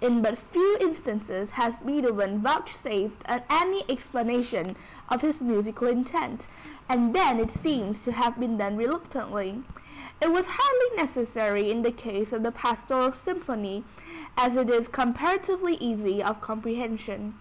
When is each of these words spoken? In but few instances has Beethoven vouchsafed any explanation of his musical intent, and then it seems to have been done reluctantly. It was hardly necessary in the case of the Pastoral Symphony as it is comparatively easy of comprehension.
In 0.00 0.22
but 0.22 0.38
few 0.38 0.76
instances 0.80 1.50
has 1.50 1.74
Beethoven 1.78 2.38
vouchsafed 2.38 3.24
any 3.50 3.82
explanation 3.90 4.76
of 5.08 5.20
his 5.20 5.40
musical 5.40 5.88
intent, 5.88 6.46
and 6.88 7.12
then 7.12 7.40
it 7.40 7.50
seems 7.50 8.00
to 8.02 8.12
have 8.12 8.38
been 8.38 8.56
done 8.56 8.76
reluctantly. 8.76 9.64
It 10.20 10.30
was 10.30 10.46
hardly 10.48 10.96
necessary 10.96 11.72
in 11.72 11.82
the 11.82 11.90
case 11.90 12.32
of 12.32 12.44
the 12.44 12.52
Pastoral 12.52 13.14
Symphony 13.14 13.82
as 14.38 14.56
it 14.56 14.70
is 14.70 14.86
comparatively 14.86 15.74
easy 15.78 16.22
of 16.22 16.40
comprehension. 16.40 17.34